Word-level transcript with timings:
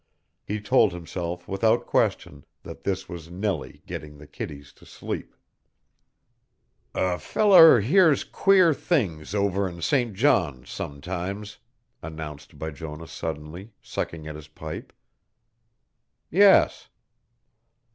He 0.43 0.59
told 0.59 0.93
himself 0.93 1.47
without 1.47 1.85
question 1.85 2.43
that 2.63 2.83
this 2.85 3.07
was 3.07 3.29
Nellie 3.29 3.83
getting 3.85 4.17
the 4.17 4.25
kiddies 4.25 4.73
to 4.73 4.83
sleep. 4.87 5.35
"A 6.95 7.19
feller 7.19 7.81
hears 7.81 8.23
queer 8.23 8.73
things 8.73 9.35
over 9.35 9.69
in 9.69 9.79
St. 9.83 10.15
John's 10.15 10.71
sometimes," 10.71 11.59
announced 12.01 12.57
Bijonah 12.57 13.05
suddenly, 13.09 13.73
sucking 13.79 14.25
at 14.27 14.33
his 14.35 14.47
pipe. 14.47 14.91
"Yes." 16.31 16.89